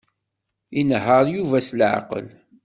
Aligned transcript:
Inehheṛ 0.79 1.25
Yuba 1.35 1.57
s 1.67 1.69
leɛqel. 1.79 2.27